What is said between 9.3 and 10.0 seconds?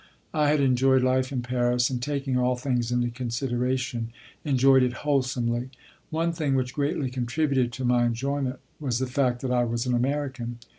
that I was an